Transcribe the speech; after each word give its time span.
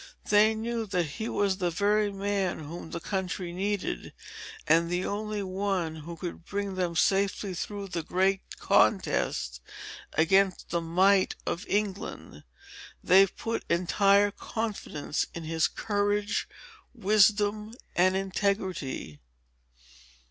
They 0.31 0.55
knew 0.55 0.87
that 0.87 1.03
he 1.05 1.29
was 1.29 1.57
the 1.57 1.69
very 1.69 2.11
man 2.11 2.57
whom 2.61 2.89
the 2.89 2.99
country 2.99 3.53
needed, 3.53 4.13
and 4.67 4.89
the 4.89 5.05
only 5.05 5.43
one 5.43 5.97
who 5.97 6.15
could 6.17 6.43
bring 6.43 6.73
them 6.73 6.95
safely 6.95 7.53
through 7.53 7.89
the 7.89 8.01
great 8.01 8.41
contest 8.57 9.61
against 10.13 10.69
the 10.71 10.81
might 10.81 11.35
of 11.45 11.67
England. 11.69 12.43
They 13.03 13.27
put 13.27 13.63
entire 13.69 14.31
confidence 14.31 15.27
in 15.35 15.43
his 15.43 15.67
courage, 15.67 16.49
wisdom, 16.95 17.75
and 17.95 18.15
integrity." 18.15 19.19